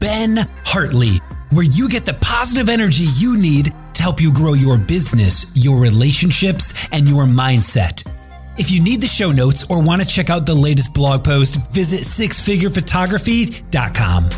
Ben 0.00 0.36
Hartley, 0.64 1.16
where 1.50 1.64
you 1.64 1.88
get 1.88 2.06
the 2.06 2.14
positive 2.14 2.68
energy 2.68 3.02
you 3.16 3.36
need 3.36 3.74
to 3.94 4.02
help 4.02 4.20
you 4.20 4.32
grow 4.32 4.52
your 4.52 4.78
business, 4.78 5.50
your 5.56 5.80
relationships, 5.80 6.86
and 6.92 7.08
your 7.08 7.24
mindset. 7.24 8.08
If 8.58 8.70
you 8.70 8.80
need 8.80 9.00
the 9.00 9.08
show 9.08 9.32
notes 9.32 9.64
or 9.68 9.82
want 9.82 10.00
to 10.00 10.06
check 10.06 10.30
out 10.30 10.46
the 10.46 10.54
latest 10.54 10.94
blog 10.94 11.24
post, 11.24 11.72
visit 11.72 12.02
sixfigurephotography.com. 12.02 14.30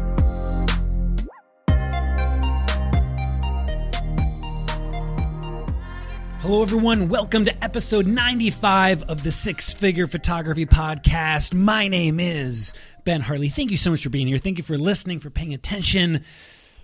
Hello, 6.41 6.63
everyone. 6.63 7.11
Welcome 7.11 7.45
to 7.45 7.65
episode 7.65 8.07
95 8.07 9.03
of 9.05 9.23
the 9.23 9.31
Six 9.31 9.75
Figure 9.75 10.07
Photography 10.07 10.65
Podcast. 10.65 11.53
My 11.53 11.87
name 11.87 12.19
is 12.19 12.73
Ben 13.05 13.21
Hartley, 13.21 13.49
Thank 13.49 13.71
you 13.71 13.77
so 13.77 13.91
much 13.91 14.03
for 14.03 14.11
being 14.11 14.27
here. 14.27 14.39
Thank 14.39 14.59
you 14.59 14.65
for 14.65 14.77
listening, 14.77 15.21
for 15.21 15.31
paying 15.31 15.55
attention, 15.55 16.25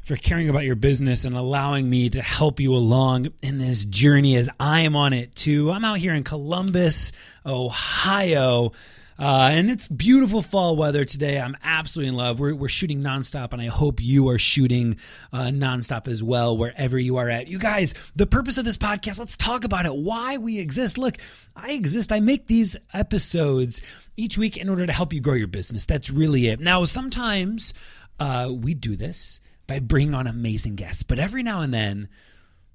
for 0.03 0.17
caring 0.17 0.49
about 0.49 0.65
your 0.65 0.77
business, 0.77 1.25
and 1.25 1.37
allowing 1.37 1.89
me 1.89 2.09
to 2.11 2.23
help 2.23 2.61
you 2.61 2.75
along 2.75 3.29
in 3.43 3.59
this 3.59 3.85
journey 3.85 4.37
as 4.37 4.49
I 4.59 4.81
am 4.81 4.97
on 4.97 5.13
it 5.13 5.35
too. 5.35 5.71
I'm 5.71 5.85
out 5.85 5.99
here 5.99 6.15
in 6.15 6.25
Columbus, 6.25 7.13
Ohio. 7.45 8.73
Uh, 9.19 9.49
and 9.53 9.71
it's 9.71 9.89
beautiful 9.89 10.43
fall 10.43 10.77
weather 10.77 11.05
today. 11.05 11.41
I'm 11.41 11.57
absolutely 11.65 12.11
in 12.11 12.17
love. 12.17 12.39
We're, 12.39 12.55
we're 12.55 12.69
shooting 12.69 13.01
nonstop, 13.01 13.53
and 13.53 13.63
I 13.63 13.67
hope 13.67 14.01
you 14.01 14.29
are 14.29 14.39
shooting 14.39 14.99
uh, 15.33 15.45
nonstop 15.45 16.07
as 16.07 16.23
well, 16.23 16.57
wherever 16.57 16.99
you 16.99 17.17
are 17.17 17.31
at. 17.31 17.49
You 17.49 17.59
guys, 17.59 17.95
the 18.15 18.27
purpose 18.27 18.59
of 18.59 18.67
this 18.67 18.77
podcast, 18.77 19.19
let's 19.19 19.37
talk 19.37 19.65
about 19.65 19.87
it. 19.87 19.95
Why 19.95 20.37
we 20.37 20.59
exist. 20.59 20.99
Look, 20.99 21.17
I 21.55 21.73
exist. 21.73 22.13
I 22.13 22.21
make 22.21 22.47
these 22.47 22.77
episodes 22.93 23.81
each 24.19 24.37
week 24.37 24.59
in 24.59 24.69
order 24.69 24.87
to 24.87 24.93
help 24.93 25.13
you 25.13 25.21
grow 25.21 25.35
your 25.35 25.47
business. 25.47 25.87
That's 25.87 26.11
really 26.11 26.49
it. 26.49 26.61
Now, 26.61 26.85
sometimes 26.85 27.73
uh, 28.21 28.51
we 28.53 28.75
do 28.75 28.97
this 28.97 29.41
by 29.67 29.79
bringing 29.81 30.15
on 30.15 30.27
amazing 30.27 30.77
guests, 30.77 31.03
but 31.03 31.19
every 31.19 31.43
now 31.43 31.63
and 31.63 31.73
then, 31.73 32.09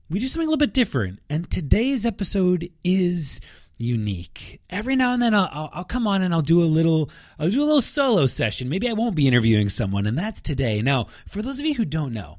we 0.09 0.19
do 0.19 0.27
something 0.27 0.47
a 0.47 0.49
little 0.49 0.57
bit 0.57 0.73
different. 0.73 1.19
And 1.29 1.49
today's 1.49 2.05
episode 2.05 2.69
is 2.83 3.39
unique. 3.81 4.61
Every 4.69 4.95
now 4.95 5.13
and 5.13 5.21
then 5.21 5.33
I'll, 5.33 5.49
I'll, 5.51 5.69
I'll, 5.73 5.83
come 5.83 6.07
on 6.07 6.21
and 6.21 6.33
I'll 6.33 6.41
do 6.41 6.61
a 6.61 6.65
little 6.65 7.09
I'll 7.39 7.49
do 7.49 7.61
a 7.61 7.65
little 7.65 7.81
solo 7.81 8.25
session. 8.27 8.69
Maybe 8.69 8.89
I 8.89 8.93
won't 8.93 9.15
be 9.15 9.27
interviewing 9.27 9.69
someone, 9.69 10.05
and 10.05 10.17
that's 10.17 10.41
today. 10.41 10.81
Now, 10.81 11.07
for 11.27 11.41
those 11.41 11.59
of 11.59 11.65
you 11.65 11.73
who 11.73 11.85
don't 11.85 12.13
know, 12.13 12.37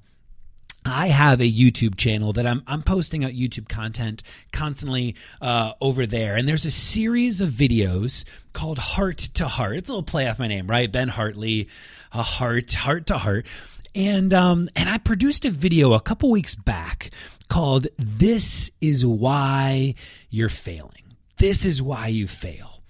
I 0.84 1.08
have 1.08 1.40
a 1.40 1.50
YouTube 1.50 1.96
channel 1.96 2.32
that 2.32 2.46
I'm 2.46 2.62
I'm 2.66 2.82
posting 2.82 3.24
out 3.24 3.32
YouTube 3.32 3.68
content 3.68 4.22
constantly 4.52 5.14
uh, 5.40 5.72
over 5.80 6.06
there, 6.06 6.36
and 6.36 6.48
there's 6.48 6.66
a 6.66 6.70
series 6.70 7.40
of 7.40 7.50
videos 7.50 8.24
called 8.52 8.78
Heart 8.78 9.18
to 9.34 9.46
Heart. 9.46 9.76
It's 9.76 9.88
a 9.88 9.92
little 9.92 10.02
play 10.02 10.28
off 10.28 10.38
my 10.38 10.48
name, 10.48 10.66
right? 10.66 10.90
Ben 10.90 11.08
Hartley, 11.08 11.68
a 12.12 12.22
heart, 12.22 12.72
heart 12.72 13.06
to 13.06 13.18
heart, 13.18 13.46
and 13.94 14.34
um 14.34 14.68
and 14.74 14.88
I 14.88 14.98
produced 14.98 15.44
a 15.44 15.50
video 15.50 15.92
a 15.92 16.00
couple 16.00 16.30
weeks 16.30 16.54
back 16.54 17.10
called 17.48 17.86
"This 17.98 18.70
Is 18.80 19.06
Why 19.06 19.94
You're 20.30 20.48
Failing." 20.48 21.01
This 21.42 21.66
is 21.66 21.82
why 21.82 22.06
you 22.06 22.28
fail. 22.28 22.80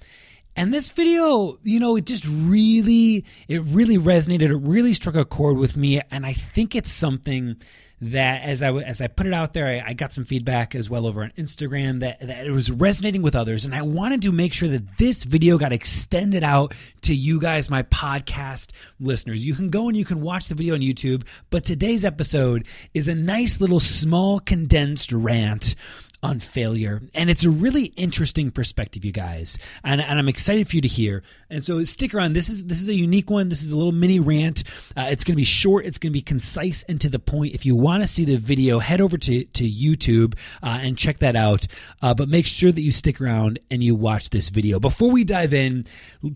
And 0.54 0.74
this 0.74 0.90
video, 0.90 1.58
you 1.62 1.80
know, 1.80 1.96
it 1.96 2.04
just 2.04 2.26
really, 2.28 3.24
it 3.48 3.62
really 3.62 3.96
resonated. 3.96 4.50
It 4.50 4.56
really 4.56 4.92
struck 4.92 5.14
a 5.14 5.24
chord 5.24 5.56
with 5.56 5.78
me. 5.78 6.02
And 6.10 6.26
I 6.26 6.34
think 6.34 6.76
it's 6.76 6.92
something 6.92 7.56
that 8.02 8.42
as 8.42 8.62
I 8.62 8.72
as 8.72 9.00
I 9.00 9.06
put 9.06 9.26
it 9.26 9.32
out 9.32 9.54
there, 9.54 9.68
I, 9.68 9.90
I, 9.90 9.92
got 9.92 10.12
some 10.12 10.24
feedback 10.24 10.74
as 10.74 10.90
well 10.90 11.06
over 11.06 11.22
on 11.22 11.32
Instagram 11.38 12.00
that, 12.00 12.20
that 12.20 12.46
it 12.46 12.50
was 12.50 12.68
resonating 12.68 13.22
with 13.22 13.36
others, 13.36 13.64
and 13.64 13.72
I 13.72 13.82
wanted 13.82 14.22
to 14.22 14.32
make 14.32 14.52
sure 14.52 14.68
that 14.70 14.98
this 14.98 15.22
video 15.22 15.56
got 15.56 15.72
extended 15.72 16.42
out 16.42 16.74
to 17.02 17.14
you 17.14 17.38
guys, 17.38 17.70
my 17.70 17.84
podcast 17.84 18.70
listeners. 18.98 19.46
You 19.46 19.54
can 19.54 19.70
go 19.70 19.86
and 19.86 19.96
you 19.96 20.04
can 20.04 20.20
watch 20.20 20.48
the 20.48 20.56
video 20.56 20.74
on 20.74 20.80
YouTube, 20.80 21.22
but 21.50 21.64
today's 21.64 22.04
episode 22.04 22.66
is 22.92 23.06
a 23.06 23.14
nice 23.14 23.60
little 23.60 23.78
small 23.78 24.40
condensed 24.40 25.12
rant 25.12 25.76
on 26.22 26.38
failure. 26.38 27.02
And 27.14 27.28
it's 27.28 27.44
a 27.44 27.50
really 27.50 27.86
interesting 27.96 28.50
perspective, 28.50 29.04
you 29.04 29.12
guys. 29.12 29.58
And, 29.82 30.00
and 30.00 30.18
I'm 30.18 30.28
excited 30.28 30.68
for 30.68 30.76
you 30.76 30.82
to 30.82 30.88
hear. 30.88 31.22
And 31.50 31.64
so 31.64 31.82
stick 31.84 32.14
around. 32.14 32.32
This 32.32 32.48
is 32.48 32.64
this 32.64 32.80
is 32.80 32.88
a 32.88 32.94
unique 32.94 33.28
one. 33.28 33.48
This 33.48 33.62
is 33.62 33.72
a 33.72 33.76
little 33.76 33.92
mini 33.92 34.20
rant. 34.20 34.62
Uh, 34.96 35.08
it's 35.10 35.24
going 35.24 35.34
to 35.34 35.36
be 35.36 35.44
short. 35.44 35.84
It's 35.84 35.98
going 35.98 36.12
to 36.12 36.16
be 36.16 36.22
concise 36.22 36.82
and 36.84 37.00
to 37.00 37.08
the 37.08 37.18
point. 37.18 37.54
If 37.54 37.66
you 37.66 37.76
want 37.76 38.02
to 38.02 38.06
see 38.06 38.24
the 38.24 38.36
video, 38.36 38.78
head 38.78 39.00
over 39.00 39.18
to, 39.18 39.44
to 39.44 39.70
YouTube 39.70 40.34
uh, 40.62 40.78
and 40.80 40.96
check 40.96 41.18
that 41.18 41.36
out. 41.36 41.66
Uh, 42.00 42.14
but 42.14 42.28
make 42.28 42.46
sure 42.46 42.72
that 42.72 42.80
you 42.80 42.90
stick 42.90 43.20
around 43.20 43.58
and 43.70 43.82
you 43.82 43.94
watch 43.94 44.30
this 44.30 44.48
video. 44.48 44.78
Before 44.78 45.10
we 45.10 45.24
dive 45.24 45.52
in, 45.52 45.84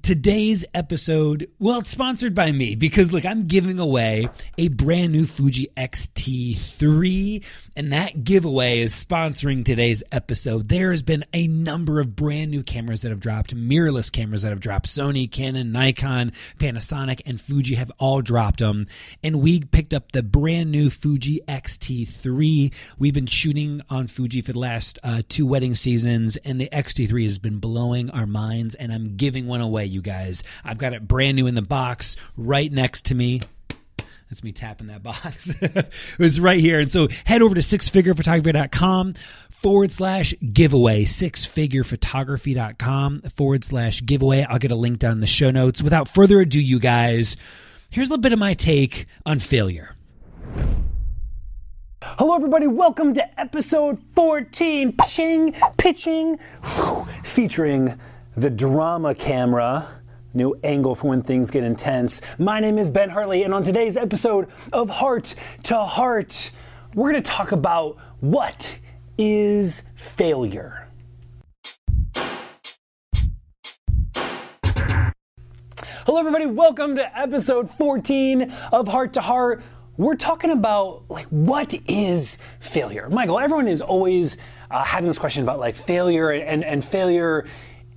today's 0.03 0.65
episode, 0.75 1.49
well, 1.59 1.79
it's 1.79 1.91
sponsored 1.91 2.35
by 2.35 2.53
me 2.53 2.75
because 2.75 3.13
look, 3.13 3.25
I'm 3.25 3.47
giving 3.47 3.79
away 3.79 4.29
a 4.59 4.69
brand 4.69 5.13
new 5.13 5.27
Fuji 5.27 5.71
X-T3 5.77 7.43
and 7.77 7.93
that 7.93 8.25
giveaway 8.25 8.81
is 8.81 8.93
sponsoring 8.93 9.65
today's 9.77 10.03
episode. 10.11 10.71
There 10.71 10.91
has 10.91 11.03
been 11.03 11.23
a 11.35 11.47
number 11.47 12.01
of 12.01 12.17
brand 12.17 12.51
new 12.51 12.63
cameras 12.63 13.03
that 13.03 13.11
have 13.11 13.21
dropped, 13.21 13.55
mirrorless 13.55 14.11
cameras 14.11 14.41
that 14.41 14.49
have 14.49 14.59
dropped. 14.59 14.87
Sony, 14.87 15.31
Canon, 15.31 15.71
Nikon, 15.71 16.33
Panasonic, 16.59 17.21
and 17.27 17.39
Fuji 17.39 17.75
have 17.75 17.93
all 17.99 18.23
dropped 18.23 18.61
them. 18.61 18.87
And 19.23 19.43
we 19.43 19.61
picked 19.61 19.93
up 19.93 20.13
the 20.13 20.23
brand 20.23 20.73
new 20.73 20.89
Fuji 20.89 21.43
X-T3. 21.47 22.73
We've 22.99 23.13
been 23.13 23.27
shooting 23.27 23.83
on 23.91 24.07
Fuji 24.07 24.41
for 24.41 24.53
the 24.53 24.59
last 24.59 24.99
uh, 25.05 25.21
two 25.29 25.47
wedding 25.47 25.75
seasons, 25.75 26.37
and 26.39 26.59
the 26.59 26.73
X-T3 26.73 27.25
has 27.25 27.39
been 27.39 27.59
blowing 27.59 28.09
our 28.13 28.27
minds. 28.27 28.75
And 28.77 28.91
I'm 28.91 29.19
giving 29.19 29.47
one 29.47 29.61
away, 29.61 29.85
you 29.85 30.01
guys. 30.01 30.43
I've 30.65 30.79
got 30.79 30.95
it 30.95 31.07
brand 31.07 31.37
new 31.37 31.47
in 31.47 31.55
the 31.55 31.61
box 31.61 32.17
right 32.35 32.73
next 32.73 33.05
to 33.07 33.15
me. 33.15 33.43
That's 34.29 34.43
me 34.43 34.51
tapping 34.53 34.89
that 34.89 35.05
box. 35.05 35.55
it 35.61 35.93
was 36.19 36.41
right 36.41 36.59
here. 36.59 36.81
And 36.81 36.91
so 36.91 37.07
head 37.25 37.43
over 37.43 37.55
to 37.55 37.61
sixfigurephotography.com 37.61 39.15
forward 39.51 39.93
slash 39.93 40.35
giveaway. 40.53 41.05
Sixfigurephotography.com 41.05 43.21
forward 43.37 43.63
slash 43.63 44.05
giveaway. 44.05 44.45
I'll 44.49 44.59
get 44.59 44.73
a 44.73 44.77
link 44.77 44.99
down 44.99 45.13
in 45.13 45.21
the 45.21 45.29
show 45.29 45.53
notes. 45.53 45.81
Without 45.81 46.09
further 46.09 46.41
ado, 46.41 46.61
you 46.61 46.81
guys, 46.81 47.37
here's 47.91 48.09
a 48.09 48.11
little 48.11 48.23
bit 48.23 48.33
of 48.33 48.41
my 48.41 48.55
take 48.55 49.07
on 49.25 49.39
failure. 49.39 49.95
Hello, 52.03 52.35
everybody. 52.35 52.67
Welcome 52.67 53.15
to 53.15 53.41
episode 53.41 54.01
14. 54.01 54.93
Pitching, 54.93 55.55
pitching, 55.77 56.39
featuring 57.23 57.97
the 58.37 58.51
drama 58.51 59.15
camera 59.15 59.87
new 60.37 60.55
angle 60.63 60.95
for 60.95 61.09
when 61.09 61.23
things 61.23 61.51
get 61.51 61.65
intense. 61.65 62.21
My 62.39 62.61
name 62.61 62.77
is 62.77 62.91
Ben 62.91 63.09
Hartley, 63.09 63.43
and 63.43 63.55
on 63.55 63.63
today's 63.63 63.97
episode 63.97 64.49
of 64.73 64.91
Heart 64.91 65.35
to 65.65 65.79
Heart, 65.79 66.51
we're 66.95 67.11
going 67.11 67.23
to 67.23 67.31
talk 67.31 67.53
about 67.53 67.97
what 68.21 68.79
is 69.17 69.83
failure. 69.97 70.89
Hello, 76.05 76.21
everybody. 76.21 76.47
Welcome 76.47 76.97
to 76.97 77.19
episode 77.19 77.71
14 77.71 78.53
of 78.73 78.87
Heart 78.89 79.15
to 79.15 79.23
Heart. 79.23 79.63
We're 79.97 80.17
talking 80.17 80.51
about 80.51 81.05
like 81.09 81.27
what 81.29 81.75
is 81.89 82.37
failure. 82.61 83.09
Michael, 83.09 83.41
everyone 83.41 83.69
is 83.69 83.81
always 83.81 84.37
uh, 84.71 84.85
having 84.85 85.09
this 85.09 85.19
question 85.19 85.43
about 85.43 85.59
like 85.59 85.75
failure 85.75 86.31
and, 86.31 86.63
and 86.63 86.85
failure 86.85 87.47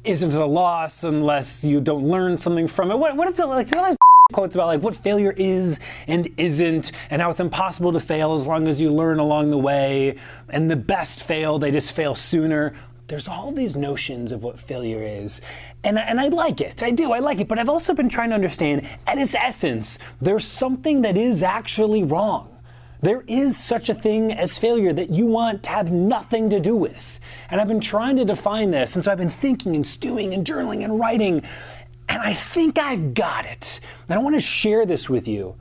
isn't 0.04 0.34
a 0.34 0.46
loss 0.46 1.04
unless 1.04 1.64
you 1.64 1.82
don't 1.82 2.06
learn 2.06 2.38
something 2.38 2.68
from 2.68 2.92
it. 2.92 2.98
What, 2.98 3.16
what 3.16 3.30
is 3.30 3.36
the, 3.36 3.46
like, 3.46 3.68
there's 3.68 3.82
all 3.82 3.90
these 3.90 3.98
quotes 4.34 4.56
about 4.56 4.68
like 4.68 4.82
what 4.82 4.96
failure 4.96 5.34
is 5.36 5.80
and 6.08 6.28
isn't 6.38 6.92
and 7.10 7.22
how 7.22 7.30
it's 7.30 7.40
impossible 7.40 7.92
to 7.94 8.00
fail 8.00 8.34
as 8.34 8.48
long 8.48 8.68
as 8.68 8.82
you 8.82 8.92
learn 8.92 9.20
along 9.20 9.50
the 9.50 9.58
way 9.58 10.16
and 10.50 10.70
the 10.70 10.76
best 10.76 11.24
fail, 11.24 11.60
they 11.60 11.72
just 11.72 11.92
fail 11.92 12.16
sooner. 12.16 12.74
There's 13.08 13.28
all 13.28 13.52
these 13.52 13.76
notions 13.76 14.32
of 14.32 14.44
what 14.44 14.60
failure 14.60 15.04
is. 15.04 15.42
And, 15.84 15.98
and 15.98 16.20
I 16.20 16.28
like 16.28 16.62
it. 16.62 16.84
I 16.84 16.92
do. 16.92 17.12
I 17.12 17.20
like 17.20 17.40
it. 17.40 17.48
But 17.48 17.58
I've 17.58 17.70
also 17.70 17.96
been 17.96 18.08
trying 18.08 18.30
to 18.30 18.36
understand 18.36 18.88
at 19.08 19.18
its 19.18 19.34
essence, 19.34 19.98
there's 20.22 20.46
something 20.46 21.02
that 21.02 21.18
is 21.18 21.42
actually 21.42 22.04
wrong. 22.04 22.59
There 23.02 23.24
is 23.28 23.58
such 23.58 23.90
a 23.90 23.94
thing 23.94 24.34
as 24.34 24.58
failure 24.58 24.92
that 24.92 25.12
you 25.12 25.26
want 25.26 25.64
to 25.64 25.70
have 25.70 25.92
nothing 25.92 26.50
to 26.50 26.60
do 26.60 26.76
with. 26.76 27.20
And 27.50 27.62
I've 27.62 27.68
been 27.68 27.80
trying 27.80 28.18
to 28.18 28.26
define 28.26 28.72
this, 28.72 28.96
and 28.96 29.06
so 29.06 29.12
I've 29.12 29.18
been 29.18 29.30
thinking 29.30 29.76
and 29.76 29.88
stewing 29.88 30.34
and 30.34 30.46
journaling 30.46 30.84
and 30.84 31.00
writing, 31.00 31.42
and 32.10 32.22
I 32.22 32.34
think 32.34 32.78
I've 32.78 33.14
got 33.14 33.46
it. 33.46 33.80
And 34.10 34.20
I 34.20 34.22
want 34.22 34.36
to 34.36 34.42
share 34.42 34.86
this 34.86 35.10
with 35.10 35.28
you 35.28 35.56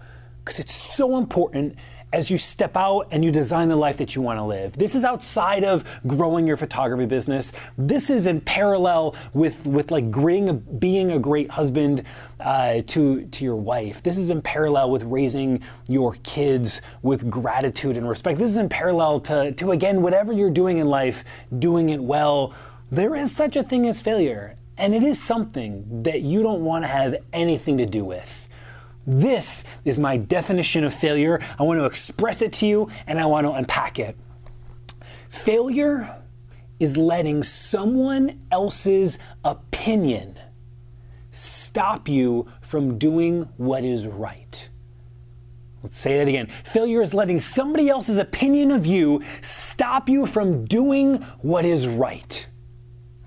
because 0.44 0.58
it's 0.58 0.75
so 0.75 1.17
important 1.17 1.76
as 2.12 2.31
you 2.31 2.38
step 2.38 2.76
out 2.76 3.08
and 3.10 3.25
you 3.25 3.31
design 3.31 3.69
the 3.69 3.76
life 3.76 3.96
that 3.99 4.14
you 4.14 4.22
want 4.22 4.38
to 4.38 4.44
live. 4.44 4.72
This 4.72 4.94
is 4.94 5.05
outside 5.05 5.64
of 5.64 5.84
growing 6.06 6.46
your 6.46 6.56
photography 6.56 7.06
business. 7.06 7.52
This 7.76 8.10
is 8.10 8.26
in 8.26 8.40
parallel 8.40 9.14
with 9.34 9.66
with 9.66 9.90
like 9.90 10.10
being 10.78 11.12
a 11.12 11.19
great 11.19 11.50
husband 11.50 12.02
uh, 12.40 12.82
to 12.87 13.26
to 13.26 13.44
your 13.44 13.56
wife. 13.56 14.02
This 14.02 14.16
is 14.16 14.31
in 14.31 14.40
parallel 14.40 14.90
with 14.90 15.02
raising 15.05 15.62
your 15.87 16.14
kids 16.22 16.81
with 17.02 17.28
gratitude 17.28 17.96
and 17.96 18.08
respect. 18.08 18.38
This 18.38 18.50
is 18.50 18.56
in 18.56 18.69
parallel 18.69 19.20
to 19.20 19.52
to 19.52 19.72
again 19.72 20.02
whatever 20.02 20.32
you're 20.32 20.50
doing 20.50 20.78
in 20.78 20.88
life, 20.88 21.25
doing 21.58 21.90
it 21.90 22.02
well. 22.02 22.54
There 22.90 23.14
is 23.14 23.34
such 23.34 23.54
a 23.54 23.62
thing 23.62 23.87
as 23.87 24.00
failure, 24.00 24.56
and 24.78 24.94
it 24.94 25.02
is 25.02 25.20
something 25.20 26.02
that 26.04 26.22
you 26.22 26.43
don't 26.43 26.64
want 26.64 26.84
to 26.84 26.88
have 26.88 27.16
anything 27.34 27.76
to 27.78 27.87
do 27.87 28.02
with. 28.02 28.48
This 29.08 29.64
is 29.87 29.99
my 29.99 30.19
definition 30.19 30.84
of 30.84 30.93
failure. 30.93 31.40
I 31.58 31.62
want 31.62 31.81
to 31.81 31.87
express 31.87 32.43
it 32.43 32.52
to 32.55 32.66
you 32.66 32.90
and 33.06 33.19
I 33.19 33.25
want 33.25 33.46
to 33.46 33.52
unpack 33.52 33.99
it. 33.99 34.19
Failure 35.31 36.14
is 36.78 36.99
letting 36.99 37.43
someone 37.43 38.38
else's 38.52 39.19
opinion 39.46 40.38
stop 41.31 42.06
you 42.06 42.49
from 42.60 42.99
doing 42.99 43.49
what 43.56 43.82
is 43.82 44.06
right. 44.06 44.69
Let's 45.82 45.96
say 45.96 46.19
that 46.19 46.28
again. 46.28 46.49
Failure 46.64 47.00
is 47.00 47.14
letting 47.14 47.40
somebody 47.40 47.88
else's 47.88 48.19
opinion 48.19 48.70
of 48.70 48.84
you 48.84 49.22
stop 49.40 50.11
you 50.11 50.26
from 50.26 50.66
doing 50.66 51.22
what 51.40 51.64
is 51.64 51.88
right. 51.88 52.46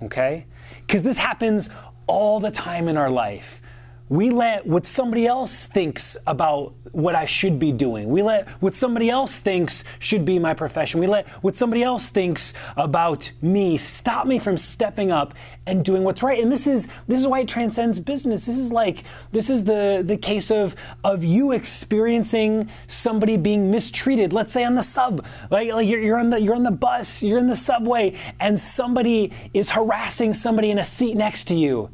Okay? 0.03 0.45
Because 0.81 1.01
this 1.01 1.17
happens 1.17 1.71
all 2.05 2.39
the 2.39 2.51
time 2.51 2.87
in 2.87 2.97
our 2.97 3.09
life 3.09 3.63
we 4.11 4.29
let 4.29 4.67
what 4.67 4.85
somebody 4.85 5.25
else 5.25 5.67
thinks 5.67 6.17
about 6.27 6.73
what 6.91 7.15
I 7.15 7.25
should 7.25 7.59
be 7.59 7.71
doing. 7.71 8.09
We 8.09 8.21
let 8.21 8.49
what 8.61 8.75
somebody 8.75 9.09
else 9.09 9.39
thinks 9.39 9.85
should 9.99 10.25
be 10.25 10.37
my 10.37 10.53
profession. 10.53 10.99
We 10.99 11.07
let 11.07 11.29
what 11.41 11.55
somebody 11.55 11.81
else 11.81 12.09
thinks 12.09 12.53
about 12.75 13.31
me 13.41 13.77
stop 13.77 14.27
me 14.27 14.37
from 14.37 14.57
stepping 14.57 15.11
up 15.11 15.33
and 15.65 15.85
doing 15.85 16.03
what's 16.03 16.21
right. 16.21 16.43
And 16.43 16.51
this 16.51 16.67
is 16.67 16.89
this 17.07 17.21
is 17.21 17.27
why 17.27 17.39
it 17.39 17.47
transcends 17.47 18.01
business. 18.01 18.45
This 18.45 18.57
is 18.57 18.69
like 18.69 19.05
this 19.31 19.49
is 19.49 19.63
the 19.63 20.03
the 20.05 20.17
case 20.17 20.51
of 20.51 20.75
of 21.05 21.23
you 21.23 21.53
experiencing 21.53 22.69
somebody 22.87 23.37
being 23.37 23.71
mistreated. 23.71 24.33
Let's 24.33 24.51
say 24.51 24.65
on 24.65 24.75
the 24.75 24.83
sub, 24.83 25.25
like, 25.49 25.71
like 25.71 25.87
you're, 25.87 26.01
you're 26.01 26.19
on 26.19 26.31
the 26.31 26.41
you're 26.41 26.55
on 26.55 26.63
the 26.63 26.71
bus, 26.71 27.23
you're 27.23 27.39
in 27.39 27.47
the 27.47 27.55
subway, 27.55 28.19
and 28.41 28.59
somebody 28.59 29.31
is 29.53 29.69
harassing 29.69 30.33
somebody 30.33 30.69
in 30.69 30.79
a 30.79 30.83
seat 30.83 31.15
next 31.15 31.45
to 31.45 31.55
you 31.55 31.89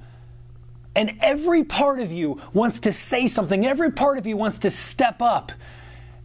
and 0.97 1.15
every 1.21 1.63
part 1.63 1.99
of 1.99 2.11
you 2.11 2.41
wants 2.53 2.79
to 2.79 2.91
say 2.91 3.27
something, 3.27 3.67
every 3.67 3.91
part 3.91 4.17
of 4.17 4.25
you 4.25 4.35
wants 4.35 4.57
to 4.57 4.71
step 4.71 5.21
up 5.21 5.51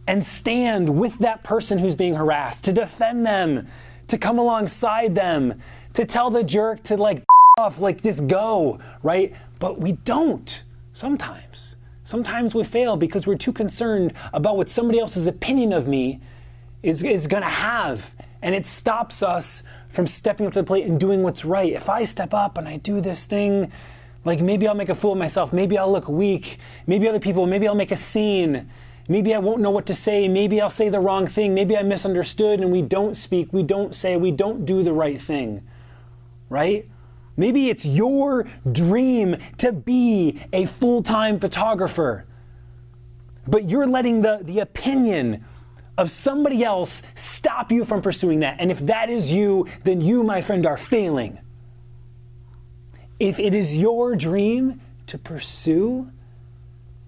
and 0.07 0.25
stand 0.25 0.97
with 0.97 1.19
that 1.19 1.43
person 1.43 1.77
who's 1.77 1.93
being 1.93 2.15
harassed, 2.15 2.63
to 2.63 2.73
defend 2.73 3.23
them, 3.23 3.67
to 4.07 4.17
come 4.17 4.39
alongside 4.39 5.13
them, 5.13 5.53
to 5.93 6.05
tell 6.05 6.31
the 6.31 6.43
jerk 6.43 6.81
to 6.81 6.97
like 6.97 7.23
off, 7.59 7.79
like 7.79 8.01
this 8.01 8.19
go, 8.19 8.79
right? 9.03 9.35
But 9.59 9.79
we 9.79 9.91
don't 9.91 10.63
sometimes. 10.91 11.75
Sometimes 12.03 12.55
we 12.55 12.63
fail 12.63 12.97
because 12.97 13.27
we're 13.27 13.37
too 13.37 13.53
concerned 13.53 14.11
about 14.33 14.57
what 14.57 14.69
somebody 14.69 14.99
else's 14.99 15.27
opinion 15.27 15.71
of 15.71 15.87
me 15.87 16.19
is, 16.81 17.03
is 17.03 17.27
going 17.27 17.43
to 17.43 17.49
have. 17.49 18.15
And 18.41 18.55
it 18.55 18.65
stops 18.65 19.21
us 19.21 19.61
from 19.87 20.07
stepping 20.07 20.47
up 20.47 20.53
to 20.53 20.61
the 20.61 20.65
plate 20.65 20.87
and 20.87 20.99
doing 20.99 21.21
what's 21.21 21.45
right. 21.45 21.71
If 21.71 21.89
I 21.89 22.05
step 22.05 22.33
up 22.33 22.57
and 22.57 22.67
I 22.67 22.77
do 22.77 23.01
this 23.01 23.23
thing, 23.23 23.71
like 24.25 24.41
maybe 24.41 24.67
I'll 24.67 24.75
make 24.75 24.89
a 24.89 24.95
fool 24.95 25.13
of 25.13 25.17
myself. 25.17 25.51
Maybe 25.53 25.77
I'll 25.77 25.91
look 25.91 26.07
weak. 26.07 26.57
Maybe 26.87 27.07
other 27.07 27.19
people, 27.19 27.45
maybe 27.45 27.67
I'll 27.67 27.75
make 27.75 27.91
a 27.91 27.97
scene. 27.97 28.69
Maybe 29.09 29.33
I 29.35 29.39
won't 29.39 29.61
know 29.61 29.71
what 29.71 29.85
to 29.87 29.93
say. 29.93 30.27
Maybe 30.29 30.61
I'll 30.61 30.69
say 30.69 30.89
the 30.89 30.99
wrong 30.99 31.27
thing. 31.27 31.53
Maybe 31.53 31.77
I 31.77 31.83
misunderstood 31.83 32.61
and 32.61 32.71
we 32.71 32.81
don't 32.81 33.15
speak, 33.15 33.51
we 33.51 33.63
don't 33.63 33.93
say, 33.93 34.15
we 34.15 34.31
don't 34.31 34.65
do 34.65 34.81
the 34.81 34.93
right 34.93 35.19
thing. 35.19 35.67
Right? 36.49 36.89
Maybe 37.35 37.69
it's 37.69 37.85
your 37.85 38.47
dream 38.71 39.37
to 39.57 39.73
be 39.73 40.39
a 40.53 40.65
full 40.65 41.01
time 41.03 41.39
photographer, 41.39 42.25
but 43.47 43.69
you're 43.69 43.87
letting 43.87 44.21
the, 44.21 44.39
the 44.43 44.59
opinion 44.59 45.43
of 45.97 46.09
somebody 46.11 46.63
else 46.63 47.03
stop 47.15 47.71
you 47.71 47.85
from 47.85 48.01
pursuing 48.01 48.39
that. 48.39 48.57
And 48.59 48.71
if 48.71 48.79
that 48.81 49.09
is 49.09 49.31
you, 49.31 49.67
then 49.83 49.99
you, 50.01 50.23
my 50.23 50.41
friend, 50.41 50.65
are 50.65 50.77
failing. 50.77 51.39
If 53.23 53.39
it 53.39 53.55
is 53.55 53.73
your 53.73 54.17
dream 54.17 54.81
to 55.07 55.17
pursue 55.17 56.11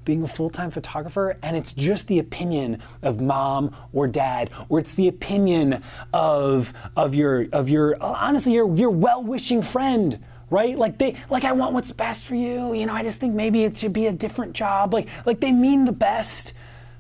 being 0.06 0.24
a 0.24 0.30
full 0.30 0.50
time 0.50 0.72
photographer 0.72 1.38
and 1.44 1.58
it's 1.58 1.74
just 1.74 2.08
the 2.08 2.20
opinion 2.20 2.82
of 3.02 3.20
mom 3.20 3.76
or 3.92 4.08
dad, 4.08 4.50
or 4.70 4.80
it's 4.80 4.96
the 4.96 5.10
opinion 5.10 5.84
of, 6.14 6.74
of 6.96 7.16
your, 7.16 7.48
of 7.52 7.68
your 7.68 8.02
honestly, 8.02 8.54
your, 8.54 8.74
your 8.78 8.92
well 8.92 9.22
wishing 9.22 9.62
friend 9.62 10.24
right 10.50 10.78
like 10.78 11.00
they 11.00 11.16
like 11.32 11.44
i 11.44 11.52
want 11.52 11.74
what's 11.74 11.92
best 11.92 12.24
for 12.24 12.36
you 12.36 12.72
you 12.76 12.86
know 12.86 12.94
i 12.94 13.02
just 13.02 13.20
think 13.20 13.34
maybe 13.34 13.64
it 13.64 13.76
should 13.76 13.92
be 13.92 14.06
a 14.06 14.12
different 14.12 14.54
job 14.54 14.94
like 14.94 15.08
like 15.26 15.40
they 15.40 15.52
mean 15.52 15.86
the 15.86 15.92
best 15.92 16.54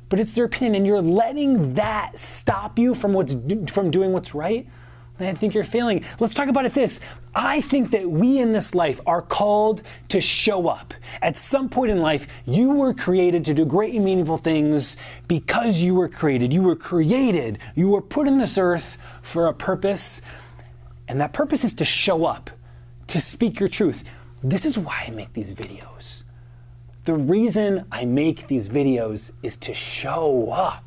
but 0.10 0.20
it's 0.20 0.34
their 0.34 0.46
opinion 0.46 0.74
and 0.74 0.88
you're 0.88 1.00
letting 1.00 1.76
that 1.76 2.18
stop 2.18 2.80
you 2.80 2.96
from 2.96 3.14
what's 3.14 3.36
from 3.72 3.92
doing 3.92 4.12
what's 4.12 4.34
right 4.34 4.68
I 5.20 5.34
think 5.34 5.54
you're 5.54 5.64
failing. 5.64 6.04
Let's 6.20 6.34
talk 6.34 6.50
about 6.50 6.66
it 6.66 6.74
this. 6.74 7.00
I 7.36 7.60
think 7.60 7.92
that 7.92 8.10
we 8.10 8.40
in 8.40 8.54
this 8.54 8.74
life 8.74 9.02
are 9.06 9.22
called 9.22 9.82
to 10.08 10.22
show 10.22 10.70
up. 10.70 10.94
At 11.22 11.36
some 11.36 11.68
point 11.68 11.92
in 11.92 12.02
life, 12.02 12.28
you 12.46 12.72
were 12.72 12.94
created 12.94 13.44
to 13.46 13.54
do 13.54 13.66
great 13.66 13.94
and 13.94 14.06
meaningful 14.06 14.38
things 14.38 14.96
because 15.28 15.82
you 15.82 15.96
were 15.96 16.08
created. 16.08 16.54
You 16.54 16.62
were 16.62 16.78
created. 16.78 17.60
You 17.76 17.90
were 17.90 18.02
put 18.02 18.28
in 18.28 18.38
this 18.38 18.58
earth 18.58 18.98
for 19.22 19.48
a 19.48 19.54
purpose, 19.54 20.22
and 21.10 21.20
that 21.20 21.34
purpose 21.34 21.66
is 21.66 21.74
to 21.76 21.86
show 21.86 22.24
up, 22.26 22.50
to 23.08 23.20
speak 23.20 23.60
your 23.60 23.68
truth. 23.68 24.06
This 24.42 24.66
is 24.66 24.78
why 24.78 25.04
I 25.08 25.10
make 25.10 25.34
these 25.34 25.54
videos. 25.54 26.24
The 27.04 27.16
reason 27.16 27.86
I 27.92 28.06
make 28.06 28.48
these 28.48 28.70
videos 28.70 29.32
is 29.44 29.58
to 29.58 29.74
show 29.74 30.52
up. 30.52 30.85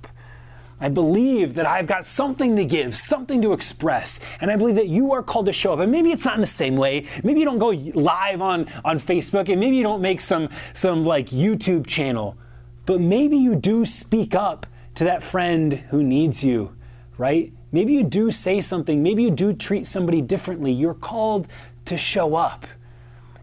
I 0.81 0.89
believe 0.89 1.55
that 1.55 1.67
I've 1.67 1.87
got 1.87 2.05
something 2.05 2.57
to 2.57 2.65
give, 2.65 2.97
something 2.97 3.43
to 3.43 3.53
express, 3.53 4.21
and 4.41 4.51
I 4.51 4.57
believe 4.57 4.77
that 4.77 4.89
you 4.89 5.13
are 5.13 5.23
called 5.23 5.47
to 5.47 5.53
show 5.53 5.73
up. 5.73 5.81
And 5.81 5.91
maybe 5.91 6.13
it's 6.13 6.25
not 6.25 6.37
in 6.37 6.41
the 6.41 6.47
same 6.47 6.77
way. 6.77 7.07
Maybe 7.25 7.41
you 7.41 7.47
don't 7.47 7.59
go 7.59 7.71
live 7.71 8.41
on, 8.41 8.67
on 8.85 9.01
Facebook, 9.01 9.49
and 9.49 9.59
maybe 9.59 9.77
you 9.77 9.83
don't 9.83 10.01
make 10.01 10.21
some 10.21 10.49
some 10.75 11.05
like 11.05 11.27
YouTube 11.27 11.87
channel, 11.87 12.37
but 12.87 13.01
maybe 13.01 13.37
you 13.37 13.57
do 13.57 13.85
speak 13.85 14.35
up 14.35 14.67
to 14.95 15.05
that 15.05 15.23
friend 15.23 15.75
who 15.91 16.03
needs 16.03 16.43
you, 16.45 16.77
right? 17.17 17.53
Maybe 17.71 17.93
you 17.93 18.05
do 18.05 18.31
say 18.31 18.61
something. 18.61 19.03
Maybe 19.03 19.23
you 19.23 19.31
do 19.31 19.53
treat 19.53 19.87
somebody 19.87 20.23
differently. 20.23 20.73
You're 20.73 20.95
called 20.95 21.49
to 21.85 21.97
show 21.97 22.35
up. 22.35 22.67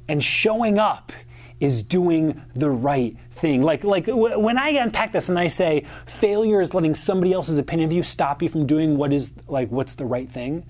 And 0.08 0.24
showing 0.24 0.80
up 0.80 1.12
is 1.60 1.84
doing 1.84 2.42
the 2.54 2.70
right 2.70 3.16
thing. 3.36 3.62
Like, 3.62 3.84
like 3.84 4.08
when 4.08 4.58
I 4.58 4.70
unpack 4.70 5.12
this 5.12 5.30
and 5.30 5.38
I 5.38 5.48
say 5.48 5.86
failure 6.06 6.62
is 6.62 6.74
letting 6.74 6.96
somebody 6.96 7.34
else's 7.34 7.58
opinion 7.58 7.90
of 7.90 7.94
you 7.94 8.04
stop 8.04 8.42
you 8.42 8.50
from 8.50 8.66
doing 8.66 8.98
what 8.98 9.14
is 9.14 9.32
like 9.48 9.70
what's 9.70 9.94
the 9.94 10.06
right 10.06 10.30
thing. 10.30 10.66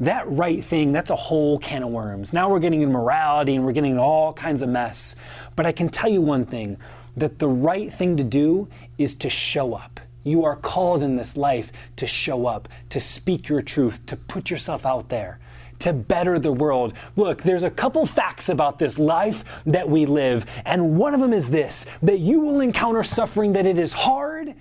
That 0.00 0.30
right 0.30 0.64
thing, 0.64 0.92
that's 0.92 1.10
a 1.10 1.16
whole 1.16 1.58
can 1.58 1.82
of 1.82 1.90
worms. 1.90 2.32
Now 2.32 2.50
we're 2.50 2.58
getting 2.58 2.80
in 2.80 2.90
morality 2.90 3.54
and 3.54 3.64
we're 3.64 3.72
getting 3.72 3.92
in 3.92 3.98
all 3.98 4.32
kinds 4.32 4.62
of 4.62 4.68
mess. 4.68 5.14
But 5.56 5.66
I 5.66 5.72
can 5.72 5.88
tell 5.90 6.10
you 6.10 6.22
one 6.22 6.46
thing 6.46 6.78
that 7.16 7.38
the 7.38 7.48
right 7.48 7.92
thing 7.92 8.16
to 8.16 8.24
do 8.24 8.68
is 8.96 9.14
to 9.16 9.28
show 9.28 9.74
up. 9.74 10.00
You 10.24 10.44
are 10.44 10.56
called 10.56 11.02
in 11.02 11.16
this 11.16 11.36
life 11.36 11.70
to 11.96 12.06
show 12.06 12.46
up, 12.46 12.68
to 12.90 13.00
speak 13.00 13.48
your 13.48 13.62
truth, 13.62 14.06
to 14.06 14.16
put 14.16 14.50
yourself 14.50 14.86
out 14.86 15.10
there 15.10 15.38
to 15.80 15.92
better 15.92 16.38
the 16.38 16.52
world. 16.52 16.94
Look, 17.16 17.42
there's 17.42 17.64
a 17.64 17.70
couple 17.70 18.06
facts 18.06 18.48
about 18.48 18.78
this 18.78 18.98
life 18.98 19.62
that 19.64 19.88
we 19.88 20.06
live, 20.06 20.46
and 20.64 20.96
one 20.96 21.14
of 21.14 21.20
them 21.20 21.32
is 21.32 21.50
this 21.50 21.86
that 22.02 22.18
you 22.18 22.40
will 22.40 22.60
encounter 22.60 23.02
suffering, 23.02 23.52
that 23.54 23.66
it 23.66 23.78
is 23.78 23.92
hard, 23.92 24.54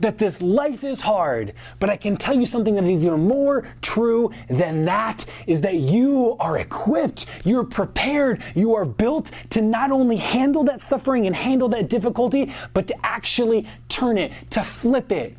that 0.00 0.18
this 0.18 0.40
life 0.40 0.84
is 0.84 1.00
hard, 1.00 1.54
but 1.80 1.90
I 1.90 1.96
can 1.96 2.16
tell 2.16 2.34
you 2.34 2.46
something 2.46 2.74
that 2.76 2.84
is 2.84 3.06
even 3.06 3.26
more 3.26 3.66
true 3.82 4.32
than 4.48 4.84
that 4.84 5.26
is 5.46 5.60
that 5.62 5.76
you 5.76 6.36
are 6.38 6.58
equipped, 6.58 7.26
you're 7.44 7.64
prepared, 7.64 8.42
you 8.54 8.74
are 8.74 8.84
built 8.84 9.30
to 9.50 9.60
not 9.60 9.90
only 9.90 10.16
handle 10.16 10.64
that 10.64 10.80
suffering 10.80 11.26
and 11.26 11.34
handle 11.34 11.68
that 11.70 11.88
difficulty, 11.88 12.52
but 12.74 12.86
to 12.86 13.06
actually 13.06 13.66
turn 13.88 14.18
it, 14.18 14.32
to 14.50 14.62
flip 14.62 15.10
it, 15.10 15.36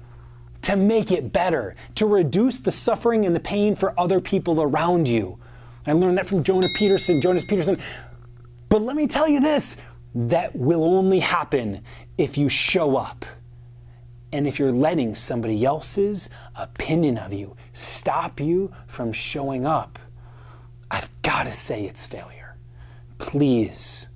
to 0.63 0.75
make 0.75 1.11
it 1.11 1.31
better, 1.31 1.75
to 1.95 2.05
reduce 2.05 2.57
the 2.57 2.71
suffering 2.71 3.25
and 3.25 3.35
the 3.35 3.39
pain 3.39 3.75
for 3.75 3.97
other 3.99 4.19
people 4.19 4.61
around 4.61 5.07
you. 5.07 5.37
I 5.87 5.93
learned 5.93 6.17
that 6.17 6.27
from 6.27 6.43
Jonah 6.43 6.69
Peterson, 6.75 7.21
Jonas 7.21 7.45
Peterson. 7.45 7.77
But 8.67 8.81
let 8.81 8.95
me 8.95 9.07
tell 9.07 9.27
you 9.27 9.39
this 9.39 9.77
that 10.13 10.55
will 10.55 10.83
only 10.83 11.19
happen 11.19 11.83
if 12.17 12.37
you 12.37 12.49
show 12.49 12.97
up. 12.97 13.25
And 14.31 14.45
if 14.45 14.59
you're 14.59 14.71
letting 14.71 15.15
somebody 15.15 15.65
else's 15.65 16.29
opinion 16.55 17.17
of 17.17 17.33
you 17.33 17.55
stop 17.73 18.39
you 18.39 18.71
from 18.85 19.11
showing 19.11 19.65
up, 19.65 19.97
I've 20.91 21.09
got 21.21 21.45
to 21.45 21.53
say 21.53 21.85
it's 21.85 22.05
failure. 22.05 22.55
Please. 23.17 24.07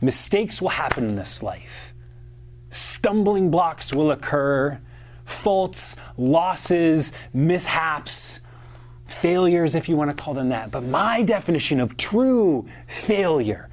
Mistakes 0.00 0.62
will 0.62 0.70
happen 0.70 1.06
in 1.08 1.16
this 1.16 1.42
life. 1.42 1.94
Stumbling 2.70 3.50
blocks 3.50 3.92
will 3.92 4.10
occur. 4.10 4.80
Faults, 5.30 5.96
losses, 6.16 7.12
mishaps, 7.32 8.40
failures, 9.06 9.74
if 9.74 9.88
you 9.88 9.96
want 9.96 10.10
to 10.10 10.16
call 10.16 10.34
them 10.34 10.48
that. 10.50 10.70
But 10.70 10.84
my 10.84 11.22
definition 11.22 11.80
of 11.80 11.96
true 11.96 12.66
failure 12.86 13.68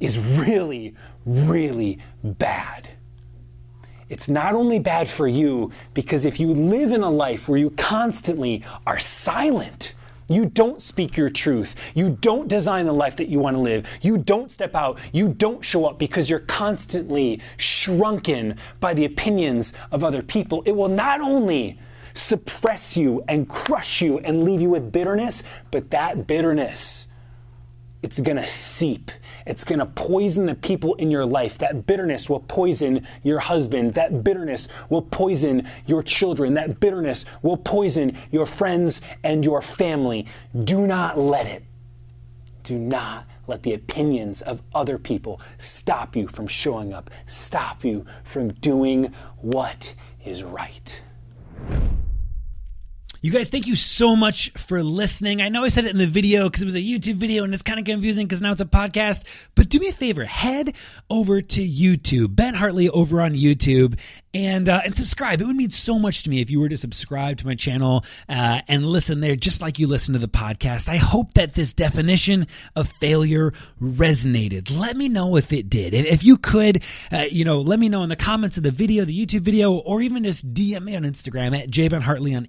is 0.00 0.18
really, 0.18 0.94
really 1.24 1.98
bad. 2.22 2.88
It's 4.08 4.28
not 4.28 4.54
only 4.54 4.78
bad 4.78 5.08
for 5.08 5.26
you, 5.26 5.72
because 5.94 6.24
if 6.24 6.38
you 6.38 6.48
live 6.48 6.92
in 6.92 7.02
a 7.02 7.10
life 7.10 7.48
where 7.48 7.58
you 7.58 7.70
constantly 7.70 8.62
are 8.86 8.98
silent, 8.98 9.94
you 10.34 10.46
don't 10.46 10.80
speak 10.80 11.16
your 11.16 11.30
truth. 11.30 11.74
You 11.94 12.18
don't 12.20 12.48
design 12.48 12.86
the 12.86 12.92
life 12.92 13.16
that 13.16 13.28
you 13.28 13.38
want 13.38 13.56
to 13.56 13.60
live. 13.60 13.86
You 14.02 14.18
don't 14.18 14.50
step 14.50 14.74
out. 14.74 14.98
You 15.12 15.28
don't 15.28 15.64
show 15.64 15.86
up 15.86 15.98
because 15.98 16.28
you're 16.28 16.40
constantly 16.40 17.40
shrunken 17.56 18.56
by 18.80 18.94
the 18.94 19.04
opinions 19.04 19.72
of 19.92 20.02
other 20.02 20.22
people. 20.22 20.62
It 20.66 20.72
will 20.72 20.88
not 20.88 21.20
only 21.20 21.78
suppress 22.14 22.96
you 22.96 23.24
and 23.28 23.48
crush 23.48 24.00
you 24.00 24.18
and 24.18 24.44
leave 24.44 24.60
you 24.60 24.70
with 24.70 24.92
bitterness, 24.92 25.42
but 25.70 25.90
that 25.90 26.26
bitterness 26.26 27.06
it's 28.04 28.20
going 28.20 28.36
to 28.36 28.46
seep. 28.46 29.10
It's 29.46 29.64
going 29.64 29.78
to 29.78 29.86
poison 29.86 30.46
the 30.46 30.54
people 30.54 30.94
in 30.94 31.10
your 31.10 31.26
life. 31.26 31.58
That 31.58 31.86
bitterness 31.86 32.30
will 32.30 32.40
poison 32.40 33.06
your 33.22 33.40
husband. 33.40 33.94
That 33.94 34.24
bitterness 34.24 34.68
will 34.88 35.02
poison 35.02 35.68
your 35.86 36.02
children. 36.02 36.54
That 36.54 36.80
bitterness 36.80 37.24
will 37.42 37.56
poison 37.56 38.16
your 38.30 38.46
friends 38.46 39.00
and 39.22 39.44
your 39.44 39.60
family. 39.60 40.26
Do 40.64 40.86
not 40.86 41.18
let 41.18 41.46
it. 41.46 41.64
Do 42.62 42.78
not 42.78 43.26
let 43.46 43.62
the 43.62 43.74
opinions 43.74 44.40
of 44.40 44.62
other 44.74 44.98
people 44.98 45.40
stop 45.58 46.16
you 46.16 46.28
from 46.28 46.46
showing 46.46 46.94
up, 46.94 47.10
stop 47.26 47.84
you 47.84 48.06
from 48.22 48.52
doing 48.54 49.12
what 49.36 49.94
is 50.24 50.42
right. 50.42 51.02
You 53.24 53.30
guys, 53.30 53.48
thank 53.48 53.66
you 53.66 53.74
so 53.74 54.14
much 54.14 54.50
for 54.50 54.82
listening. 54.82 55.40
I 55.40 55.48
know 55.48 55.64
I 55.64 55.68
said 55.68 55.86
it 55.86 55.92
in 55.92 55.96
the 55.96 56.06
video 56.06 56.44
because 56.44 56.60
it 56.60 56.66
was 56.66 56.74
a 56.74 56.80
YouTube 56.80 57.14
video 57.14 57.42
and 57.42 57.54
it's 57.54 57.62
kind 57.62 57.80
of 57.80 57.86
confusing 57.86 58.26
because 58.26 58.42
now 58.42 58.52
it's 58.52 58.60
a 58.60 58.66
podcast. 58.66 59.24
But 59.54 59.70
do 59.70 59.78
me 59.78 59.88
a 59.88 59.92
favor, 59.94 60.26
head 60.26 60.74
over 61.08 61.40
to 61.40 61.66
YouTube, 61.66 62.36
Ben 62.36 62.52
Hartley 62.52 62.90
over 62.90 63.22
on 63.22 63.32
YouTube, 63.32 63.98
and 64.34 64.68
uh, 64.68 64.82
and 64.84 64.94
subscribe. 64.94 65.40
It 65.40 65.46
would 65.46 65.56
mean 65.56 65.70
so 65.70 65.98
much 65.98 66.24
to 66.24 66.30
me 66.30 66.42
if 66.42 66.50
you 66.50 66.60
were 66.60 66.68
to 66.68 66.76
subscribe 66.76 67.38
to 67.38 67.46
my 67.46 67.54
channel 67.54 68.04
uh, 68.28 68.60
and 68.68 68.84
listen 68.84 69.20
there, 69.20 69.36
just 69.36 69.62
like 69.62 69.78
you 69.78 69.86
listen 69.86 70.12
to 70.12 70.18
the 70.18 70.28
podcast. 70.28 70.90
I 70.90 70.96
hope 70.96 71.32
that 71.32 71.54
this 71.54 71.72
definition 71.72 72.46
of 72.76 72.92
failure 73.00 73.54
resonated. 73.80 74.76
Let 74.76 74.98
me 74.98 75.08
know 75.08 75.36
if 75.36 75.50
it 75.50 75.70
did. 75.70 75.94
If 75.94 76.24
you 76.24 76.36
could, 76.36 76.82
uh, 77.10 77.24
you 77.30 77.46
know, 77.46 77.62
let 77.62 77.78
me 77.78 77.88
know 77.88 78.02
in 78.02 78.10
the 78.10 78.16
comments 78.16 78.58
of 78.58 78.64
the 78.64 78.70
video, 78.70 79.06
the 79.06 79.18
YouTube 79.18 79.42
video, 79.42 79.72
or 79.72 80.02
even 80.02 80.24
just 80.24 80.52
DM 80.52 80.82
me 80.82 80.94
on 80.94 81.04
Instagram 81.04 81.58
at 81.58 81.70
jbenhartley 81.70 82.36
on 82.36 82.48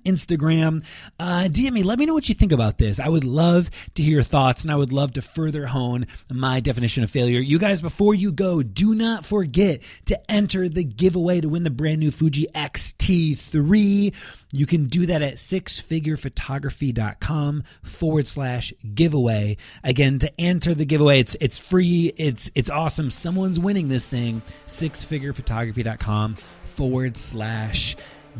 on 0.64 0.64
Instagram. 0.65 0.83
Uh, 1.19 1.47
DM 1.49 1.73
me. 1.73 1.83
Let 1.83 1.99
me 1.99 2.05
know 2.05 2.13
what 2.13 2.29
you 2.29 2.35
think 2.35 2.51
about 2.51 2.77
this. 2.77 2.99
I 2.99 3.09
would 3.09 3.23
love 3.23 3.71
to 3.95 4.03
hear 4.03 4.13
your 4.13 4.21
thoughts, 4.23 4.63
and 4.63 4.71
I 4.71 4.75
would 4.75 4.93
love 4.93 5.13
to 5.13 5.21
further 5.21 5.67
hone 5.67 6.07
my 6.31 6.59
definition 6.59 7.03
of 7.03 7.11
failure. 7.11 7.39
You 7.39 7.59
guys, 7.59 7.81
before 7.81 8.15
you 8.15 8.31
go, 8.31 8.63
do 8.63 8.95
not 8.95 9.25
forget 9.25 9.81
to 10.05 10.31
enter 10.31 10.69
the 10.69 10.83
giveaway 10.83 11.41
to 11.41 11.49
win 11.49 11.63
the 11.63 11.69
brand 11.69 11.99
new 11.99 12.11
Fuji 12.11 12.47
X-T3. 12.53 14.13
You 14.51 14.65
can 14.65 14.87
do 14.87 15.05
that 15.07 15.21
at 15.21 15.35
sixfigurephotography.com 15.35 17.63
forward 17.83 18.27
slash 18.27 18.73
giveaway. 18.93 19.57
Again, 19.83 20.19
to 20.19 20.31
enter 20.39 20.73
the 20.73 20.85
giveaway, 20.85 21.19
it's 21.19 21.35
it's 21.41 21.57
free. 21.57 22.13
It's 22.15 22.49
it's 22.55 22.69
awesome. 22.69 23.11
Someone's 23.11 23.59
winning 23.59 23.89
this 23.89 24.07
thing. 24.07 24.41
Sixfigurephotography.com 24.67 26.35
forward 26.75 27.17
slash 27.17 27.95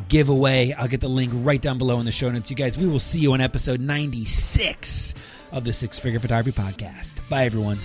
giveaway. 0.09 0.71
I'll 0.73 0.87
get 0.87 1.01
the 1.01 1.09
link 1.09 1.31
right 1.35 1.61
down 1.61 1.77
below 1.77 1.99
in 1.99 2.05
the 2.05 2.11
show 2.11 2.29
notes. 2.29 2.49
You 2.49 2.55
guys, 2.55 2.77
we 2.77 2.87
will 2.87 2.99
see 2.99 3.19
you 3.19 3.33
on 3.33 3.41
episode 3.41 3.79
96 3.79 5.15
of 5.51 5.63
the 5.63 5.73
Six 5.73 5.99
Figure 5.99 6.19
Photography 6.19 6.59
Podcast. 6.59 7.27
Bye, 7.29 7.45
everyone. 7.45 7.77